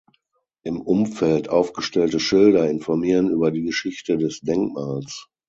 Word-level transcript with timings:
Im 0.63 0.81
Umfeld 0.81 1.49
aufgestellte 1.49 2.19
Schilder 2.19 2.67
informieren 2.67 3.29
über 3.29 3.51
die 3.51 3.61
Geschichte 3.61 4.17
des 4.17 4.39
Denkmals. 4.41 5.29